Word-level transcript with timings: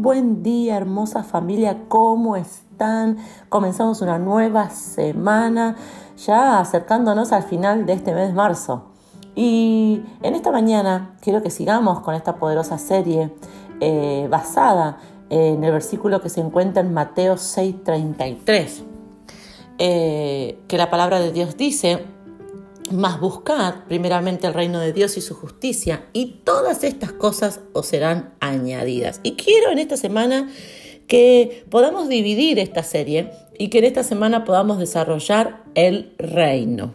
buen 0.00 0.42
día, 0.42 0.78
hermosa 0.78 1.22
familia, 1.22 1.82
¿cómo 1.88 2.34
están? 2.34 3.18
Comenzamos 3.50 4.00
una 4.00 4.18
nueva 4.18 4.70
semana, 4.70 5.76
ya 6.16 6.58
acercándonos 6.58 7.32
al 7.32 7.42
final 7.42 7.84
de 7.84 7.92
este 7.92 8.14
mes 8.14 8.28
de 8.28 8.32
marzo. 8.32 8.86
Y 9.34 10.00
en 10.22 10.34
esta 10.34 10.50
mañana 10.50 11.16
quiero 11.20 11.42
que 11.42 11.50
sigamos 11.50 12.00
con 12.00 12.14
esta 12.14 12.36
poderosa 12.36 12.78
serie 12.78 13.30
eh, 13.80 14.26
basada 14.30 14.96
en 15.28 15.62
el 15.62 15.70
versículo 15.70 16.22
que 16.22 16.30
se 16.30 16.40
encuentra 16.40 16.80
en 16.80 16.94
Mateo 16.94 17.34
6:33, 17.36 18.82
eh, 19.76 20.62
que 20.66 20.78
la 20.78 20.88
palabra 20.88 21.20
de 21.20 21.30
Dios 21.30 21.58
dice, 21.58 22.06
mas 22.90 23.20
buscad 23.20 23.84
primeramente 23.88 24.46
el 24.46 24.54
reino 24.54 24.80
de 24.80 24.92
Dios 24.92 25.16
y 25.16 25.20
su 25.20 25.34
justicia, 25.34 26.06
y 26.12 26.40
todas 26.44 26.84
estas 26.84 27.12
cosas 27.12 27.60
os 27.72 27.86
serán 27.86 28.34
añadidas. 28.40 29.20
Y 29.22 29.32
quiero 29.32 29.70
en 29.70 29.78
esta 29.78 29.96
semana 29.96 30.50
que 31.06 31.64
podamos 31.70 32.08
dividir 32.08 32.58
esta 32.58 32.82
serie 32.82 33.30
y 33.58 33.68
que 33.68 33.78
en 33.78 33.84
esta 33.84 34.04
semana 34.04 34.44
podamos 34.44 34.78
desarrollar 34.78 35.64
el 35.74 36.14
reino. 36.18 36.94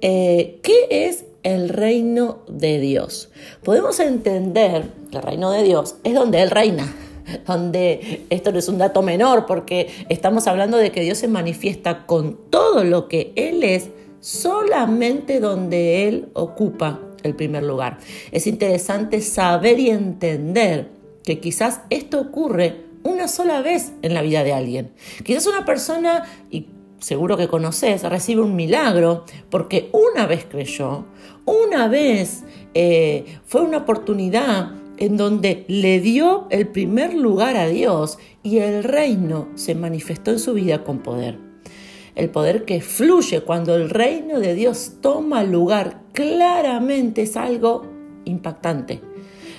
Eh, 0.00 0.60
¿Qué 0.62 0.86
es 0.90 1.24
el 1.42 1.68
reino 1.68 2.42
de 2.48 2.80
Dios? 2.80 3.30
Podemos 3.62 4.00
entender 4.00 4.84
que 5.10 5.18
el 5.18 5.22
reino 5.22 5.50
de 5.50 5.62
Dios 5.62 5.96
es 6.04 6.14
donde 6.14 6.42
Él 6.42 6.50
reina, 6.50 6.94
donde 7.46 8.24
esto 8.30 8.50
no 8.50 8.58
es 8.58 8.68
un 8.68 8.78
dato 8.78 9.02
menor 9.02 9.46
porque 9.46 9.88
estamos 10.08 10.46
hablando 10.46 10.78
de 10.78 10.90
que 10.90 11.02
Dios 11.02 11.18
se 11.18 11.28
manifiesta 11.28 12.06
con 12.06 12.38
todo 12.50 12.82
lo 12.84 13.08
que 13.08 13.32
Él 13.36 13.62
es 13.62 13.90
solamente 14.24 15.38
donde 15.38 16.08
Él 16.08 16.30
ocupa 16.32 16.98
el 17.22 17.34
primer 17.34 17.62
lugar. 17.62 17.98
Es 18.32 18.46
interesante 18.46 19.20
saber 19.20 19.78
y 19.78 19.90
entender 19.90 20.88
que 21.24 21.40
quizás 21.40 21.82
esto 21.90 22.22
ocurre 22.22 22.84
una 23.02 23.28
sola 23.28 23.60
vez 23.60 23.92
en 24.00 24.14
la 24.14 24.22
vida 24.22 24.42
de 24.42 24.54
alguien. 24.54 24.92
Quizás 25.24 25.46
una 25.46 25.66
persona, 25.66 26.24
y 26.50 26.68
seguro 27.00 27.36
que 27.36 27.48
conoces, 27.48 28.02
recibe 28.02 28.40
un 28.40 28.56
milagro 28.56 29.26
porque 29.50 29.90
una 29.92 30.26
vez 30.26 30.46
creyó, 30.50 31.04
una 31.44 31.86
vez 31.88 32.44
eh, 32.72 33.26
fue 33.44 33.60
una 33.60 33.78
oportunidad 33.78 34.72
en 34.96 35.18
donde 35.18 35.66
le 35.68 36.00
dio 36.00 36.46
el 36.48 36.68
primer 36.68 37.12
lugar 37.12 37.58
a 37.58 37.66
Dios 37.66 38.18
y 38.42 38.58
el 38.58 38.84
reino 38.84 39.48
se 39.54 39.74
manifestó 39.74 40.30
en 40.30 40.38
su 40.38 40.54
vida 40.54 40.82
con 40.82 41.00
poder 41.00 41.43
el 42.14 42.30
poder 42.30 42.64
que 42.64 42.80
fluye 42.80 43.40
cuando 43.42 43.74
el 43.74 43.90
reino 43.90 44.38
de 44.40 44.54
Dios 44.54 44.94
toma 45.00 45.42
lugar, 45.42 46.00
claramente 46.12 47.22
es 47.22 47.36
algo 47.36 47.86
impactante. 48.24 49.00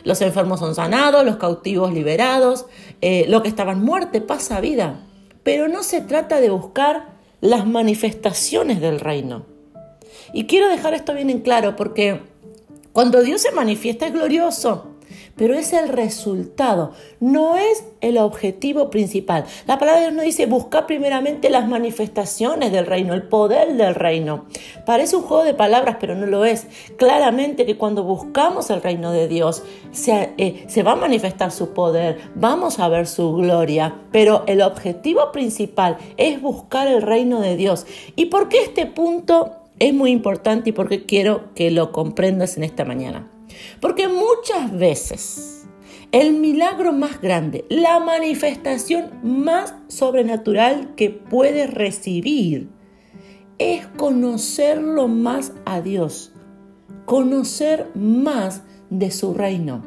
Los 0.03 0.21
enfermos 0.21 0.59
son 0.59 0.75
sanados, 0.75 1.25
los 1.25 1.37
cautivos 1.37 1.93
liberados, 1.93 2.67
eh, 3.01 3.25
lo 3.27 3.41
que 3.41 3.49
estaba 3.49 3.73
en 3.73 3.79
muerte 3.79 4.21
pasa 4.21 4.57
a 4.57 4.61
vida. 4.61 5.01
Pero 5.43 5.67
no 5.67 5.83
se 5.83 6.01
trata 6.01 6.39
de 6.39 6.49
buscar 6.49 7.15
las 7.41 7.65
manifestaciones 7.65 8.79
del 8.79 8.99
reino. 8.99 9.45
Y 10.31 10.45
quiero 10.45 10.69
dejar 10.69 10.93
esto 10.93 11.13
bien 11.13 11.29
en 11.29 11.41
claro 11.41 11.75
porque 11.75 12.21
cuando 12.93 13.21
Dios 13.21 13.41
se 13.41 13.51
manifiesta 13.51 14.07
es 14.07 14.13
glorioso 14.13 14.94
pero 15.35 15.53
es 15.53 15.73
el 15.73 15.89
resultado, 15.89 16.91
no 17.19 17.57
es 17.57 17.85
el 18.01 18.17
objetivo 18.17 18.89
principal. 18.89 19.45
La 19.67 19.77
palabra 19.77 19.99
de 19.99 20.07
Dios 20.07 20.15
no 20.15 20.23
dice 20.23 20.45
buscar 20.45 20.85
primeramente 20.85 21.49
las 21.49 21.67
manifestaciones 21.67 22.71
del 22.71 22.85
reino, 22.85 23.13
el 23.13 23.23
poder 23.23 23.75
del 23.75 23.95
reino. 23.95 24.45
Parece 24.85 25.15
un 25.15 25.23
juego 25.23 25.43
de 25.43 25.53
palabras, 25.53 25.97
pero 25.99 26.15
no 26.15 26.25
lo 26.25 26.45
es. 26.45 26.67
Claramente 26.97 27.65
que 27.65 27.77
cuando 27.77 28.03
buscamos 28.03 28.69
el 28.69 28.81
reino 28.81 29.11
de 29.11 29.27
Dios, 29.27 29.63
eh, 30.07 30.65
se 30.67 30.83
va 30.83 30.93
a 30.93 30.95
manifestar 30.95 31.51
su 31.51 31.73
poder, 31.73 32.17
vamos 32.35 32.79
a 32.79 32.87
ver 32.87 33.07
su 33.07 33.33
gloria, 33.33 33.95
pero 34.11 34.43
el 34.47 34.61
objetivo 34.61 35.31
principal 35.31 35.97
es 36.17 36.41
buscar 36.41 36.87
el 36.87 37.01
reino 37.01 37.41
de 37.41 37.57
Dios. 37.57 37.85
¿Y 38.15 38.25
por 38.25 38.49
qué 38.49 38.63
este 38.63 38.85
punto 38.85 39.51
es 39.79 39.93
muy 39.93 40.11
importante 40.11 40.69
y 40.69 40.73
por 40.73 40.87
qué 40.87 41.05
quiero 41.05 41.53
que 41.53 41.71
lo 41.71 41.91
comprendas 41.91 42.55
en 42.57 42.63
esta 42.63 42.85
mañana? 42.85 43.29
Porque 43.79 44.07
muchas 44.07 44.71
veces 44.77 45.65
el 46.11 46.33
milagro 46.33 46.93
más 46.93 47.21
grande, 47.21 47.65
la 47.69 47.99
manifestación 47.99 49.11
más 49.23 49.73
sobrenatural 49.87 50.95
que 50.95 51.09
puedes 51.09 51.73
recibir 51.73 52.69
es 53.57 53.85
conocerlo 53.87 55.07
más 55.07 55.53
a 55.65 55.81
Dios, 55.81 56.31
conocer 57.05 57.89
más 57.95 58.63
de 58.89 59.11
su 59.11 59.33
reino. 59.33 59.83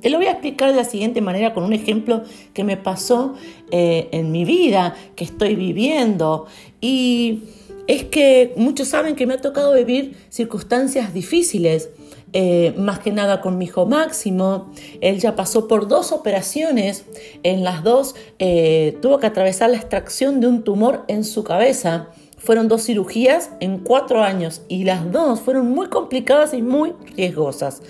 Te 0.00 0.10
lo 0.10 0.18
voy 0.18 0.26
a 0.26 0.32
explicar 0.32 0.70
de 0.70 0.76
la 0.76 0.84
siguiente 0.84 1.22
manera 1.22 1.54
con 1.54 1.64
un 1.64 1.72
ejemplo 1.72 2.24
que 2.52 2.62
me 2.62 2.76
pasó 2.76 3.34
eh, 3.70 4.08
en 4.12 4.32
mi 4.32 4.44
vida, 4.44 4.94
que 5.16 5.24
estoy 5.24 5.54
viviendo. 5.54 6.46
Y 6.80 7.44
es 7.86 8.04
que 8.04 8.52
muchos 8.56 8.88
saben 8.88 9.16
que 9.16 9.26
me 9.26 9.32
ha 9.32 9.40
tocado 9.40 9.72
vivir 9.72 10.16
circunstancias 10.28 11.14
difíciles 11.14 11.88
eh, 12.36 12.74
más 12.76 12.98
que 12.98 13.12
nada 13.12 13.40
con 13.40 13.58
mi 13.58 13.66
hijo 13.66 13.86
Máximo. 13.86 14.72
Él 15.00 15.20
ya 15.20 15.36
pasó 15.36 15.68
por 15.68 15.86
dos 15.86 16.10
operaciones, 16.10 17.06
en 17.44 17.62
las 17.62 17.84
dos 17.84 18.16
eh, 18.40 18.98
tuvo 19.00 19.20
que 19.20 19.28
atravesar 19.28 19.70
la 19.70 19.76
extracción 19.76 20.40
de 20.40 20.48
un 20.48 20.64
tumor 20.64 21.04
en 21.06 21.22
su 21.22 21.44
cabeza. 21.44 22.08
Fueron 22.36 22.66
dos 22.66 22.84
cirugías 22.84 23.50
en 23.60 23.78
cuatro 23.78 24.22
años 24.22 24.62
y 24.68 24.82
las 24.82 25.10
dos 25.12 25.40
fueron 25.40 25.70
muy 25.70 25.86
complicadas 25.86 26.52
y 26.54 26.60
muy 26.60 26.92
riesgosas. 27.16 27.82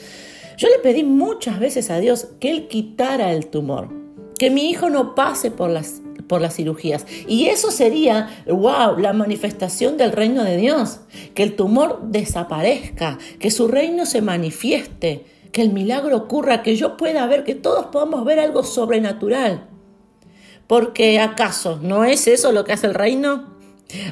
Yo 0.59 0.69
le 0.69 0.79
pedí 0.79 1.03
muchas 1.03 1.59
veces 1.59 1.91
a 1.91 1.99
Dios 1.99 2.29
que 2.39 2.51
Él 2.51 2.69
quitara 2.69 3.33
el 3.33 3.47
tumor, 3.47 3.89
que 4.39 4.51
mi 4.51 4.69
hijo 4.69 4.91
no 4.91 5.15
pase 5.15 5.51
por 5.51 5.71
las 5.71 6.04
por 6.29 6.41
las 6.41 6.57
cirugías. 6.57 7.07
Y 7.29 7.47
eso 7.47 7.71
sería, 7.71 8.31
wow, 8.47 8.99
la 8.99 9.13
manifestación 9.13 9.97
del 9.97 10.13
reino 10.13 10.45
de 10.45 10.57
Dios, 10.57 11.01
que 11.35 11.43
el 11.43 11.57
tumor 11.57 12.01
desaparezca, 12.05 13.19
que 13.39 13.51
su 13.51 13.69
reino 13.69 14.07
se 14.07 14.23
manifieste, 14.23 15.27
que 15.53 15.63
el 15.63 15.73
milagro 15.73 16.17
ocurra, 16.17 16.63
que 16.63 16.77
yo 16.77 16.97
pueda 16.97 17.27
ver, 17.27 17.45
que 17.45 17.55
todos 17.55 17.87
podamos 17.87 18.25
ver 18.25 18.41
algo 18.41 18.65
sobrenatural. 18.65 19.69
Porque 20.67 21.21
acaso 21.21 21.79
no 21.83 22.05
es 22.05 22.27
eso 22.27 22.53
lo 22.53 22.65
que 22.65 22.73
hace 22.73 22.87
el 22.87 22.95
reino? 22.95 23.55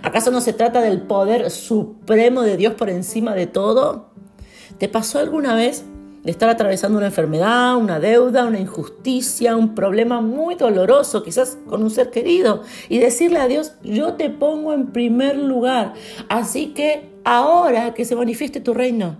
¿Acaso 0.03 0.31
no 0.31 0.41
se 0.41 0.53
trata 0.53 0.81
del 0.81 1.03
poder 1.03 1.51
supremo 1.51 2.43
de 2.43 2.57
Dios 2.57 2.75
por 2.75 2.91
encima 2.91 3.35
de 3.35 3.47
todo? 3.47 4.11
¿Te 4.79 4.89
pasó 4.89 5.19
alguna 5.19 5.55
vez 5.55 5.85
de 6.23 6.31
estar 6.31 6.49
atravesando 6.49 6.99
una 6.99 7.09
enfermedad, 7.09 7.77
una 7.77 7.99
deuda, 7.99 8.47
una 8.47 8.61
injusticia, 8.61 9.57
un 9.57 9.75
problema 9.75 10.21
muy 10.21 10.55
doloroso, 10.55 11.23
quizás 11.23 11.59
con 11.69 11.83
un 11.83 11.91
ser 11.91 12.11
querido, 12.11 12.63
y 12.89 12.99
decirle 12.99 13.39
a 13.39 13.49
Dios, 13.49 13.73
yo 13.83 14.15
te 14.15 14.31
pongo 14.31 14.73
en 14.73 14.93
primer 14.93 15.37
lugar, 15.37 15.95
así 16.29 16.69
que 16.69 17.11
ahora 17.25 17.95
que 17.95 18.05
se 18.05 18.15
manifieste 18.15 18.61
tu 18.61 18.73
reino, 18.73 19.17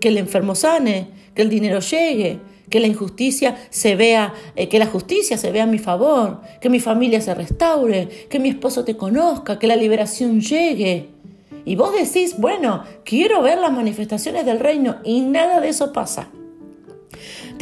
que 0.00 0.08
el 0.08 0.18
enfermo 0.18 0.54
sane, 0.54 1.08
que 1.34 1.42
el 1.42 1.48
dinero 1.48 1.80
llegue, 1.80 2.40
que 2.68 2.80
la 2.80 2.86
injusticia 2.86 3.56
se 3.70 3.96
vea, 3.96 4.34
eh, 4.56 4.68
que 4.68 4.78
la 4.78 4.86
justicia 4.86 5.36
se 5.38 5.52
vea 5.52 5.64
a 5.64 5.66
mi 5.66 5.78
favor, 5.78 6.40
que 6.60 6.70
mi 6.70 6.80
familia 6.80 7.20
se 7.20 7.34
restaure, 7.34 8.08
que 8.28 8.38
mi 8.38 8.48
esposo 8.48 8.84
te 8.84 8.96
conozca, 8.96 9.58
que 9.58 9.66
la 9.66 9.76
liberación 9.76 10.40
llegue. 10.40 11.10
Y 11.64 11.76
vos 11.76 11.92
decís, 11.94 12.36
bueno, 12.38 12.82
quiero 13.04 13.42
ver 13.42 13.58
las 13.58 13.72
manifestaciones 13.72 14.44
del 14.44 14.58
reino 14.58 14.96
y 15.04 15.20
nada 15.20 15.60
de 15.60 15.68
eso 15.68 15.92
pasa. 15.92 16.30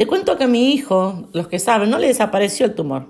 Te 0.01 0.07
cuento 0.07 0.35
que 0.35 0.45
a 0.45 0.47
mi 0.47 0.73
hijo, 0.73 1.27
los 1.31 1.47
que 1.47 1.59
saben, 1.59 1.91
no 1.91 1.99
le 1.99 2.07
desapareció 2.07 2.65
el 2.65 2.73
tumor. 2.73 3.05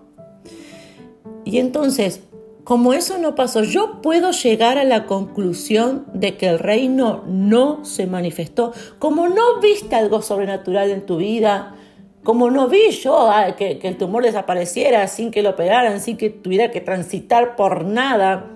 Y 1.45 1.59
entonces, 1.59 2.21
como 2.65 2.91
eso 2.91 3.17
no 3.17 3.33
pasó, 3.33 3.63
yo 3.63 4.01
puedo 4.01 4.31
llegar 4.31 4.77
a 4.77 4.83
la 4.83 5.05
conclusión 5.05 6.05
de 6.13 6.35
que 6.35 6.49
el 6.49 6.59
reino 6.59 7.23
no 7.27 7.85
se 7.85 8.07
manifestó. 8.07 8.73
Como 8.99 9.29
no 9.29 9.61
viste 9.61 9.95
algo 9.95 10.21
sobrenatural 10.21 10.89
en 10.89 11.05
tu 11.05 11.15
vida, 11.15 11.77
como 12.25 12.51
no 12.51 12.67
vi 12.67 12.91
yo 12.91 13.31
ah, 13.31 13.55
que, 13.55 13.79
que, 13.79 13.87
el 13.87 13.97
tumor 13.97 14.25
desapareciera 14.25 15.07
sin 15.07 15.31
que 15.31 15.43
lo 15.43 15.51
operaran, 15.51 16.01
sin 16.01 16.17
que 16.17 16.29
tuviera 16.29 16.71
que 16.71 16.81
transitar 16.81 17.55
por 17.55 17.85
nada, 17.85 18.51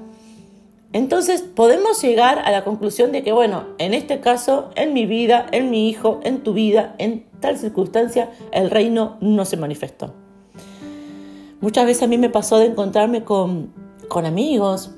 entonces 0.95 1.41
podemos 1.41 2.01
llegar 2.01 2.39
a 2.39 2.51
la 2.51 2.63
conclusión 2.63 3.11
de 3.11 3.21
que, 3.21 3.33
bueno, 3.33 3.65
en 3.79 3.93
este 3.93 4.21
caso, 4.21 4.69
en 4.75 4.93
mi 4.93 5.05
vida, 5.05 5.45
en 5.51 5.69
mi 5.69 5.89
hijo, 5.89 6.21
en 6.23 6.41
tu 6.41 6.53
vida, 6.53 6.95
en 6.99 7.25
tal 7.45 7.57
circunstancia, 7.59 8.31
el 8.51 8.71
reino 8.71 9.17
no 9.21 9.45
se 9.45 9.55
manifestó. 9.55 10.13
Muchas 11.61 11.85
veces 11.85 12.03
a 12.03 12.07
mí 12.07 12.17
me 12.17 12.29
pasó 12.29 12.57
de 12.57 12.65
encontrarme 12.65 13.23
con, 13.23 13.71
amigos, 14.11 14.91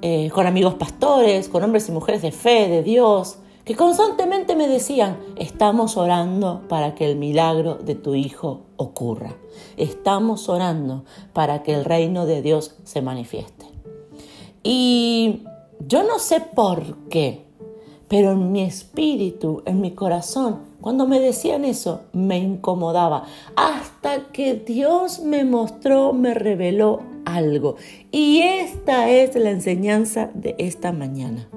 eh, 0.00 0.30
con 0.32 0.46
amigos 0.46 0.74
pastores, 0.74 1.48
con 1.50 1.62
hombres 1.62 1.88
y 1.90 1.92
mujeres 1.92 2.22
de 2.22 2.32
fe, 2.32 2.68
de 2.68 2.82
Dios, 2.82 3.38
que 3.64 3.76
constantemente 3.76 4.56
me 4.56 4.66
decían, 4.66 5.18
estamos 5.36 5.98
orando 5.98 6.62
para 6.68 6.94
que 6.94 7.08
el 7.08 7.16
milagro 7.16 7.74
de 7.74 7.96
tu 7.96 8.14
hijo 8.14 8.62
ocurra. 8.76 9.36
Estamos 9.76 10.48
orando 10.48 11.04
para 11.34 11.62
que 11.62 11.74
el 11.74 11.84
reino 11.84 12.24
de 12.24 12.40
Dios 12.40 12.76
se 12.84 13.02
manifieste. 13.02 13.66
Y 14.62 15.42
yo 15.86 16.02
no 16.02 16.18
sé 16.18 16.40
por 16.40 17.08
qué, 17.08 17.44
pero 18.08 18.32
en 18.32 18.52
mi 18.52 18.62
espíritu, 18.62 19.62
en 19.66 19.82
mi 19.82 19.90
corazón, 19.92 20.69
Cuando 20.80 21.06
me 21.06 21.20
decían 21.20 21.64
eso, 21.64 22.02
me 22.12 22.38
incomodaba, 22.38 23.24
hasta 23.54 24.32
que 24.32 24.54
Dios 24.54 25.20
me 25.20 25.44
mostró, 25.44 26.12
me 26.12 26.32
reveló 26.32 27.02
algo. 27.24 27.76
Y 28.10 28.40
esta 28.40 29.10
es 29.10 29.34
la 29.36 29.50
enseñanza 29.50 30.30
de 30.34 30.54
esta 30.58 30.92
mañana. 30.92 31.48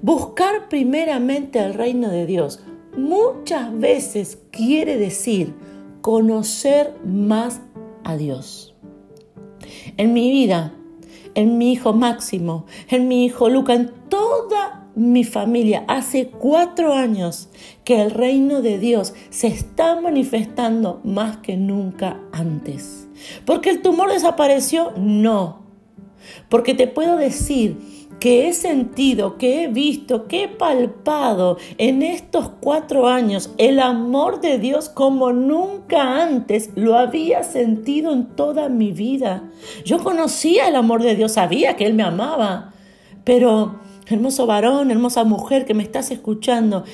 Buscar 0.00 0.68
primeramente 0.68 1.58
el 1.58 1.74
reino 1.74 2.08
de 2.08 2.26
Dios 2.26 2.60
muchas 2.96 3.76
veces 3.78 4.38
quiere 4.50 4.96
decir 4.96 5.54
conocer 6.00 6.94
más 7.04 7.60
a 8.04 8.16
Dios. 8.16 8.74
En 9.96 10.12
mi 10.12 10.30
vida, 10.30 10.72
en 11.34 11.58
mi 11.58 11.72
hijo 11.72 11.92
Máximo, 11.92 12.64
en 12.88 13.08
mi 13.08 13.24
hijo 13.24 13.48
Luca, 13.48 13.74
en 13.74 13.90
mi 14.96 15.24
familia, 15.24 15.84
hace 15.88 16.28
cuatro 16.28 16.94
años 16.94 17.50
que 17.84 18.00
el 18.00 18.10
reino 18.10 18.62
de 18.62 18.78
Dios 18.78 19.12
se 19.28 19.46
está 19.46 20.00
manifestando 20.00 21.00
más 21.04 21.36
que 21.36 21.56
nunca 21.56 22.18
antes. 22.32 23.06
¿Porque 23.44 23.70
el 23.70 23.82
tumor 23.82 24.10
desapareció? 24.10 24.92
No. 24.96 25.66
Porque 26.48 26.74
te 26.74 26.88
puedo 26.88 27.16
decir 27.18 27.76
que 28.20 28.48
he 28.48 28.54
sentido, 28.54 29.36
que 29.36 29.64
he 29.64 29.68
visto, 29.68 30.26
que 30.26 30.44
he 30.44 30.48
palpado 30.48 31.58
en 31.76 32.02
estos 32.02 32.50
cuatro 32.60 33.08
años 33.08 33.50
el 33.58 33.78
amor 33.78 34.40
de 34.40 34.58
Dios 34.58 34.88
como 34.88 35.32
nunca 35.32 36.22
antes 36.22 36.70
lo 36.74 36.96
había 36.96 37.42
sentido 37.42 38.12
en 38.12 38.34
toda 38.34 38.70
mi 38.70 38.92
vida. 38.92 39.50
Yo 39.84 40.02
conocía 40.02 40.68
el 40.68 40.76
amor 40.76 41.02
de 41.02 41.14
Dios, 41.14 41.32
sabía 41.32 41.76
que 41.76 41.84
Él 41.84 41.92
me 41.92 42.04
amaba, 42.04 42.72
pero 43.24 43.85
hermoso 44.08 44.46
varón, 44.46 44.90
hermosa 44.90 45.24
mujer 45.24 45.64
que 45.64 45.74
me 45.74 45.82
estás 45.82 46.10
escuchando, 46.10 46.84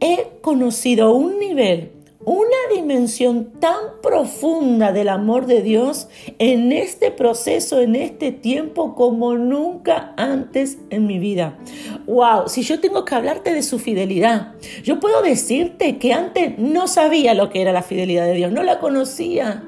he 0.00 0.28
conocido 0.40 1.12
un 1.12 1.38
nivel, 1.38 1.92
una 2.24 2.56
dimensión 2.74 3.52
tan 3.58 4.00
profunda 4.02 4.92
del 4.92 5.08
amor 5.08 5.46
de 5.46 5.62
Dios 5.62 6.08
en 6.38 6.72
este 6.72 7.10
proceso, 7.10 7.80
en 7.80 7.96
este 7.96 8.30
tiempo, 8.30 8.94
como 8.94 9.34
nunca 9.34 10.14
antes 10.16 10.78
en 10.90 11.06
mi 11.06 11.18
vida. 11.18 11.58
Wow, 12.06 12.48
si 12.48 12.62
yo 12.62 12.80
tengo 12.80 13.04
que 13.04 13.14
hablarte 13.14 13.52
de 13.52 13.62
su 13.62 13.78
fidelidad, 13.78 14.54
yo 14.84 15.00
puedo 15.00 15.22
decirte 15.22 15.98
que 15.98 16.12
antes 16.12 16.58
no 16.58 16.86
sabía 16.86 17.34
lo 17.34 17.50
que 17.50 17.60
era 17.60 17.72
la 17.72 17.82
fidelidad 17.82 18.26
de 18.26 18.34
Dios, 18.34 18.52
no 18.52 18.62
la 18.62 18.78
conocía. 18.78 19.64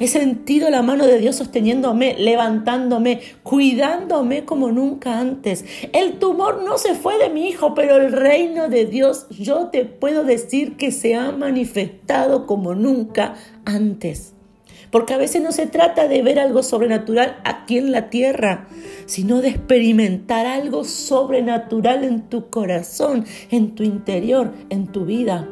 He 0.00 0.08
sentido 0.08 0.70
la 0.70 0.82
mano 0.82 1.06
de 1.06 1.18
Dios 1.18 1.36
sosteniéndome, 1.36 2.16
levantándome, 2.18 3.20
cuidándome 3.44 4.44
como 4.44 4.72
nunca 4.72 5.20
antes. 5.20 5.64
El 5.92 6.18
tumor 6.18 6.64
no 6.64 6.78
se 6.78 6.94
fue 6.94 7.16
de 7.18 7.30
mi 7.30 7.48
hijo, 7.48 7.74
pero 7.74 7.96
el 7.96 8.10
reino 8.10 8.68
de 8.68 8.86
Dios 8.86 9.26
yo 9.30 9.68
te 9.68 9.84
puedo 9.84 10.24
decir 10.24 10.76
que 10.76 10.90
se 10.90 11.14
ha 11.14 11.30
manifestado 11.30 12.46
como 12.46 12.74
nunca 12.74 13.34
antes. 13.64 14.32
Porque 14.90 15.14
a 15.14 15.18
veces 15.18 15.42
no 15.42 15.52
se 15.52 15.66
trata 15.66 16.08
de 16.08 16.22
ver 16.22 16.38
algo 16.38 16.62
sobrenatural 16.62 17.36
aquí 17.44 17.78
en 17.78 17.92
la 17.92 18.10
tierra, 18.10 18.68
sino 19.06 19.40
de 19.42 19.48
experimentar 19.48 20.46
algo 20.46 20.84
sobrenatural 20.84 22.04
en 22.04 22.22
tu 22.28 22.48
corazón, 22.50 23.24
en 23.50 23.74
tu 23.74 23.82
interior, 23.84 24.52
en 24.70 24.86
tu 24.88 25.04
vida. 25.04 25.48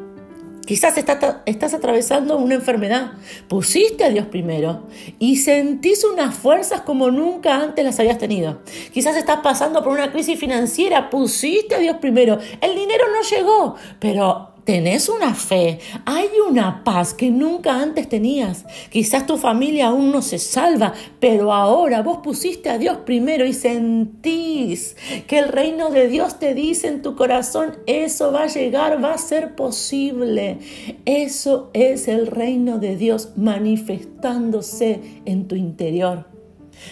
Quizás 0.66 0.96
estás 0.96 1.74
atravesando 1.74 2.38
una 2.38 2.54
enfermedad. 2.54 3.12
Pusiste 3.48 4.04
a 4.04 4.10
Dios 4.10 4.26
primero 4.26 4.86
y 5.18 5.36
sentís 5.36 6.04
unas 6.04 6.34
fuerzas 6.34 6.82
como 6.82 7.10
nunca 7.10 7.56
antes 7.56 7.84
las 7.84 7.98
habías 7.98 8.18
tenido. 8.18 8.60
Quizás 8.92 9.16
estás 9.16 9.40
pasando 9.42 9.82
por 9.82 9.92
una 9.92 10.12
crisis 10.12 10.38
financiera. 10.38 11.10
Pusiste 11.10 11.74
a 11.74 11.78
Dios 11.78 11.96
primero. 11.96 12.38
El 12.60 12.74
dinero 12.76 13.04
no 13.12 13.28
llegó, 13.28 13.76
pero 13.98 14.51
tenés 14.64 15.08
una 15.08 15.34
fe, 15.34 15.78
hay 16.04 16.28
una 16.48 16.84
paz 16.84 17.14
que 17.14 17.30
nunca 17.30 17.80
antes 17.80 18.08
tenías. 18.08 18.64
Quizás 18.90 19.26
tu 19.26 19.36
familia 19.36 19.88
aún 19.88 20.10
no 20.12 20.22
se 20.22 20.38
salva, 20.38 20.92
pero 21.20 21.52
ahora 21.52 22.02
vos 22.02 22.18
pusiste 22.22 22.70
a 22.70 22.78
Dios 22.78 22.98
primero 23.04 23.44
y 23.44 23.52
sentís 23.52 24.96
que 25.26 25.38
el 25.38 25.48
reino 25.48 25.90
de 25.90 26.08
Dios 26.08 26.38
te 26.38 26.54
dice 26.54 26.88
en 26.88 27.02
tu 27.02 27.16
corazón, 27.16 27.78
eso 27.86 28.32
va 28.32 28.44
a 28.44 28.46
llegar, 28.46 29.02
va 29.02 29.14
a 29.14 29.18
ser 29.18 29.54
posible. 29.54 30.58
Eso 31.04 31.70
es 31.72 32.08
el 32.08 32.26
reino 32.26 32.78
de 32.78 32.96
Dios 32.96 33.30
manifestándose 33.36 35.00
en 35.24 35.48
tu 35.48 35.56
interior. 35.56 36.31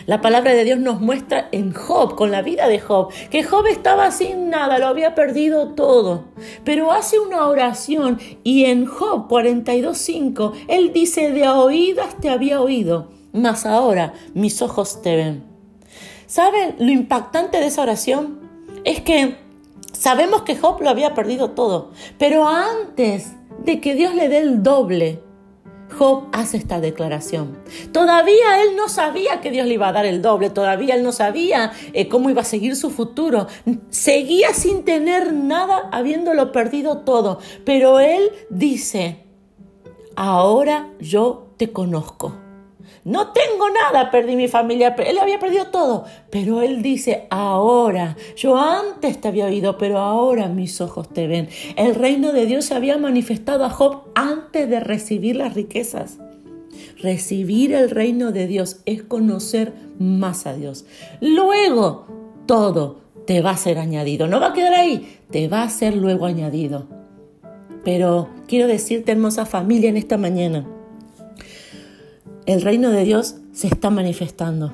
La 0.06 0.20
palabra 0.20 0.52
de 0.52 0.64
Dios 0.64 0.78
nos 0.78 1.00
muestra 1.00 1.48
en 1.52 1.72
Job, 1.72 2.16
con 2.16 2.30
la 2.30 2.42
vida 2.42 2.68
de 2.68 2.80
Job, 2.80 3.12
que 3.30 3.42
Job 3.42 3.66
estaba 3.66 4.10
sin 4.10 4.50
nada, 4.50 4.78
lo 4.78 4.86
había 4.86 5.14
perdido 5.14 5.74
todo. 5.74 6.24
Pero 6.64 6.92
hace 6.92 7.18
una 7.18 7.46
oración 7.46 8.18
y 8.42 8.64
en 8.64 8.86
Job 8.86 9.28
42.5, 9.28 10.52
él 10.68 10.92
dice, 10.92 11.30
de 11.30 11.48
oídas 11.48 12.16
te 12.20 12.30
había 12.30 12.60
oído, 12.60 13.10
mas 13.32 13.66
ahora 13.66 14.14
mis 14.34 14.62
ojos 14.62 15.02
te 15.02 15.16
ven. 15.16 15.44
¿Saben 16.26 16.76
lo 16.78 16.90
impactante 16.90 17.58
de 17.58 17.66
esa 17.66 17.82
oración? 17.82 18.38
Es 18.84 19.00
que 19.00 19.36
sabemos 19.92 20.42
que 20.42 20.56
Job 20.56 20.80
lo 20.80 20.90
había 20.90 21.14
perdido 21.14 21.50
todo, 21.50 21.90
pero 22.18 22.46
antes 22.46 23.32
de 23.64 23.80
que 23.80 23.94
Dios 23.94 24.14
le 24.14 24.28
dé 24.28 24.38
el 24.38 24.62
doble, 24.62 25.20
Job 25.96 26.28
hace 26.32 26.56
esta 26.56 26.80
declaración. 26.80 27.58
Todavía 27.92 28.62
él 28.62 28.76
no 28.76 28.88
sabía 28.88 29.40
que 29.40 29.50
Dios 29.50 29.66
le 29.66 29.74
iba 29.74 29.88
a 29.88 29.92
dar 29.92 30.06
el 30.06 30.22
doble, 30.22 30.50
todavía 30.50 30.94
él 30.94 31.02
no 31.02 31.12
sabía 31.12 31.72
eh, 31.92 32.08
cómo 32.08 32.30
iba 32.30 32.42
a 32.42 32.44
seguir 32.44 32.76
su 32.76 32.90
futuro. 32.90 33.46
Seguía 33.90 34.54
sin 34.54 34.84
tener 34.84 35.32
nada, 35.32 35.88
habiéndolo 35.92 36.52
perdido 36.52 36.98
todo. 36.98 37.38
Pero 37.64 38.00
él 38.00 38.30
dice, 38.50 39.24
ahora 40.16 40.90
yo 41.00 41.48
te 41.56 41.72
conozco. 41.72 42.34
No 43.04 43.28
tengo 43.28 43.70
nada, 43.70 44.10
perdí 44.10 44.36
mi 44.36 44.46
familia, 44.46 44.94
él 44.98 45.18
había 45.18 45.38
perdido 45.38 45.68
todo, 45.68 46.04
pero 46.28 46.60
él 46.60 46.82
dice, 46.82 47.26
ahora, 47.30 48.16
yo 48.36 48.58
antes 48.58 49.18
te 49.18 49.28
había 49.28 49.46
oído, 49.46 49.78
pero 49.78 49.98
ahora 49.98 50.48
mis 50.48 50.82
ojos 50.82 51.08
te 51.08 51.26
ven. 51.26 51.48
El 51.76 51.94
reino 51.94 52.32
de 52.32 52.44
Dios 52.44 52.66
se 52.66 52.74
había 52.74 52.98
manifestado 52.98 53.64
a 53.64 53.70
Job 53.70 54.09
de 54.52 54.80
recibir 54.80 55.36
las 55.36 55.54
riquezas. 55.54 56.18
Recibir 57.02 57.72
el 57.72 57.90
reino 57.90 58.32
de 58.32 58.46
Dios 58.46 58.80
es 58.84 59.02
conocer 59.02 59.72
más 59.98 60.46
a 60.46 60.54
Dios. 60.54 60.84
Luego, 61.20 62.06
todo 62.46 63.00
te 63.26 63.42
va 63.42 63.50
a 63.50 63.56
ser 63.56 63.78
añadido. 63.78 64.26
No 64.26 64.40
va 64.40 64.48
a 64.48 64.52
quedar 64.52 64.74
ahí, 64.74 65.18
te 65.30 65.48
va 65.48 65.62
a 65.62 65.70
ser 65.70 65.96
luego 65.96 66.26
añadido. 66.26 66.86
Pero 67.84 68.28
quiero 68.46 68.66
decirte, 68.66 69.12
hermosa 69.12 69.46
familia, 69.46 69.88
en 69.88 69.96
esta 69.96 70.18
mañana, 70.18 70.66
el 72.46 72.62
reino 72.62 72.90
de 72.90 73.04
Dios 73.04 73.36
se 73.52 73.68
está 73.68 73.90
manifestando. 73.90 74.72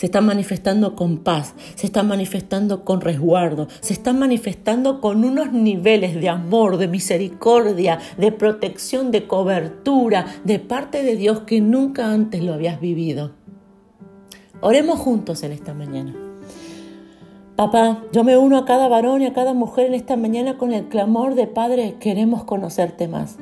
Se 0.00 0.06
está 0.06 0.22
manifestando 0.22 0.96
con 0.96 1.18
paz, 1.18 1.52
se 1.74 1.84
está 1.84 2.02
manifestando 2.02 2.86
con 2.86 3.02
resguardo, 3.02 3.68
se 3.80 3.92
está 3.92 4.14
manifestando 4.14 4.98
con 4.98 5.26
unos 5.26 5.52
niveles 5.52 6.18
de 6.18 6.30
amor, 6.30 6.78
de 6.78 6.88
misericordia, 6.88 7.98
de 8.16 8.32
protección, 8.32 9.10
de 9.10 9.26
cobertura 9.26 10.24
de 10.42 10.58
parte 10.58 11.02
de 11.02 11.16
Dios 11.16 11.40
que 11.40 11.60
nunca 11.60 12.14
antes 12.14 12.42
lo 12.42 12.54
habías 12.54 12.80
vivido. 12.80 13.32
Oremos 14.62 14.98
juntos 14.98 15.42
en 15.42 15.52
esta 15.52 15.74
mañana. 15.74 16.14
Papá, 17.54 18.02
yo 18.10 18.24
me 18.24 18.38
uno 18.38 18.56
a 18.56 18.64
cada 18.64 18.88
varón 18.88 19.20
y 19.20 19.26
a 19.26 19.34
cada 19.34 19.52
mujer 19.52 19.88
en 19.88 19.92
esta 19.92 20.16
mañana 20.16 20.56
con 20.56 20.72
el 20.72 20.88
clamor 20.88 21.34
de 21.34 21.46
Padre, 21.46 21.96
queremos 22.00 22.44
conocerte 22.44 23.06
más. 23.06 23.36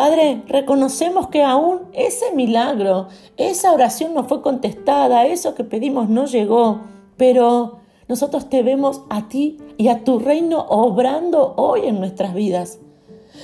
Padre, 0.00 0.40
reconocemos 0.46 1.28
que 1.28 1.42
aún 1.42 1.80
ese 1.92 2.34
milagro, 2.34 3.08
esa 3.36 3.70
oración 3.70 4.14
no 4.14 4.24
fue 4.24 4.40
contestada, 4.40 5.26
eso 5.26 5.54
que 5.54 5.62
pedimos 5.62 6.08
no 6.08 6.24
llegó, 6.24 6.80
pero 7.18 7.80
nosotros 8.08 8.48
te 8.48 8.62
vemos 8.62 9.02
a 9.10 9.28
ti 9.28 9.58
y 9.76 9.88
a 9.88 10.02
tu 10.02 10.18
reino 10.18 10.64
obrando 10.70 11.52
hoy 11.58 11.82
en 11.84 12.00
nuestras 12.00 12.32
vidas 12.32 12.78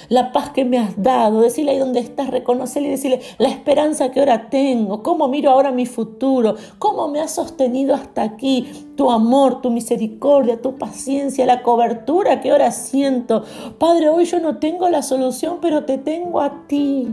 la 0.08 0.32
paz 0.32 0.50
que 0.50 0.64
me 0.64 0.78
has 0.78 1.02
dado, 1.02 1.40
decirle 1.40 1.72
ahí 1.72 1.78
donde 1.78 2.00
estás, 2.00 2.30
reconocerle 2.30 2.88
y 2.88 2.92
decirle 2.92 3.20
la 3.38 3.48
esperanza 3.48 4.10
que 4.10 4.20
ahora 4.20 4.48
tengo, 4.50 5.02
cómo 5.02 5.28
miro 5.28 5.50
ahora 5.50 5.72
mi 5.72 5.86
futuro, 5.86 6.56
cómo 6.78 7.08
me 7.08 7.20
has 7.20 7.32
sostenido 7.32 7.94
hasta 7.94 8.22
aquí, 8.22 8.66
tu 8.96 9.10
amor, 9.10 9.60
tu 9.60 9.70
misericordia, 9.70 10.60
tu 10.60 10.76
paciencia, 10.76 11.46
la 11.46 11.62
cobertura 11.62 12.40
que 12.40 12.50
ahora 12.50 12.70
siento. 12.72 13.44
Padre, 13.78 14.08
hoy 14.08 14.24
yo 14.24 14.40
no 14.40 14.58
tengo 14.58 14.88
la 14.88 15.02
solución, 15.02 15.58
pero 15.60 15.84
te 15.84 15.98
tengo 15.98 16.40
a 16.40 16.66
ti. 16.66 17.08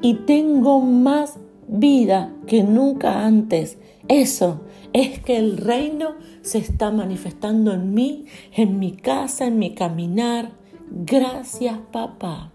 Y 0.00 0.14
tengo 0.26 0.80
más 0.80 1.38
vida 1.68 2.32
que 2.46 2.62
nunca 2.62 3.24
antes. 3.24 3.78
Eso 4.08 4.60
es 4.92 5.20
que 5.20 5.36
el 5.36 5.58
reino 5.58 6.14
se 6.42 6.58
está 6.58 6.90
manifestando 6.90 7.72
en 7.72 7.94
mí, 7.94 8.26
en 8.54 8.78
mi 8.78 8.92
casa, 8.92 9.46
en 9.46 9.58
mi 9.58 9.74
caminar 9.74 10.61
Gracias, 10.94 11.78
papá. 11.90 12.50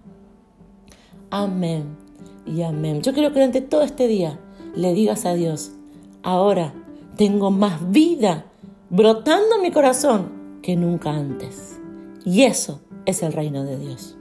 Amén 1.31 1.97
y 2.45 2.61
amén. 2.61 3.01
Yo 3.01 3.11
quiero 3.11 3.29
que 3.29 3.39
durante 3.39 3.61
todo 3.61 3.81
este 3.81 4.07
día 4.07 4.39
le 4.75 4.93
digas 4.93 5.25
a 5.25 5.33
Dios, 5.33 5.71
ahora 6.21 6.71
tengo 7.15 7.49
más 7.49 7.89
vida 7.89 8.45
brotando 8.91 9.55
en 9.55 9.63
mi 9.63 9.71
corazón 9.71 10.59
que 10.61 10.75
nunca 10.75 11.11
antes. 11.11 11.79
Y 12.25 12.43
eso 12.43 12.81
es 13.07 13.23
el 13.23 13.33
reino 13.33 13.63
de 13.63 13.79
Dios. 13.79 14.16